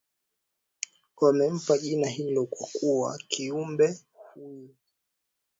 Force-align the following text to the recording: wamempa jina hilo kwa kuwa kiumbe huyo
wamempa 1.17 1.77
jina 1.77 2.07
hilo 2.07 2.45
kwa 2.45 2.67
kuwa 2.73 3.17
kiumbe 3.27 3.99
huyo 4.33 4.69